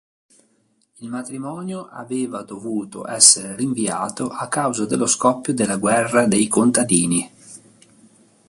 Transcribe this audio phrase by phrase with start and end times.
[1.01, 7.31] Il matrimonio aveva dovuto essere rinviato a causa dello scoppio della guerra dei contadini.